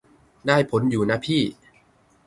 [0.47, 1.41] ได้ผลอยู่นะพี่